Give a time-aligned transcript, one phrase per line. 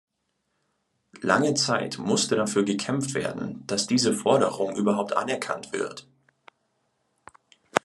[1.21, 6.07] Lange Zeit musste dafür gekämpft werden, dass diese Forderung überhaupt anerkannt wird.